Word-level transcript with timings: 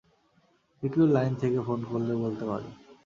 Secure 0.83 1.09
line 1.09 1.33
থেকে 1.41 1.59
phone 1.67 1.79
করলে 1.91 2.13
বলতে 2.23 2.43
পারি। 2.45 2.69